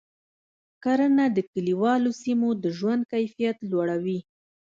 [0.83, 4.19] کرنه د کلیوالو سیمو د ژوند کیفیت لوړوي.